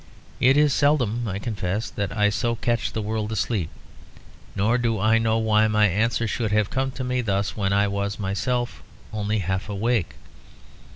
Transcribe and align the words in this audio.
It 0.39 0.57
is 0.57 0.73
seldom, 0.73 1.27
I 1.27 1.37
confess, 1.37 1.87
that 1.91 2.11
I 2.11 2.31
so 2.31 2.55
catch 2.55 2.91
the 2.91 3.03
world 3.03 3.31
asleep, 3.31 3.69
nor 4.55 4.79
do 4.79 4.99
I 4.99 5.19
know 5.19 5.37
why 5.37 5.67
my 5.67 5.87
answer 5.87 6.27
should 6.27 6.51
have 6.51 6.71
come 6.71 6.89
to 6.93 7.03
me 7.03 7.21
thus 7.21 7.55
when 7.55 7.71
I 7.71 7.87
was 7.87 8.17
myself 8.17 8.81
only 9.13 9.37
half 9.37 9.69
awake. 9.69 10.15